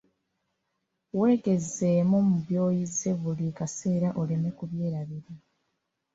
Weegezeemu 1.19 2.17
mu 2.27 2.37
by'oyize 2.45 3.09
buli 3.21 3.47
kaseera 3.57 4.09
oleme 4.21 4.49
kubyerabira. 4.57 5.31